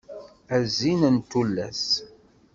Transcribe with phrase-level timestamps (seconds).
[0.55, 1.85] A zzin n tullas.